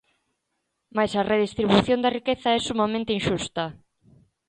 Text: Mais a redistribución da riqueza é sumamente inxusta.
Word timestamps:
Mais 0.95 1.11
a 1.15 1.27
redistribución 1.33 1.99
da 2.01 2.13
riqueza 2.17 2.49
é 2.57 2.59
sumamente 2.67 3.15
inxusta. 3.17 3.65